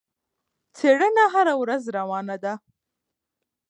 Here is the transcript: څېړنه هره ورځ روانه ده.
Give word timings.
څېړنه 0.77 1.25
هره 1.33 1.53
ورځ 1.61 1.83
روانه 1.97 2.35
ده. 2.43 2.53